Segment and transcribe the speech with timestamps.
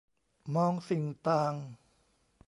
[0.55, 1.53] มองสิ่งต่าง